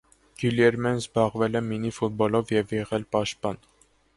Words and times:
Գիլյերմեն 0.43 1.01
զբաղվել 1.01 1.59
է 1.59 1.63
մինի 1.67 1.91
ֆուտբոլով 1.99 2.55
և 2.59 2.75
եղել 2.79 3.07
է 3.07 3.11
պաշտպան։ 3.17 3.63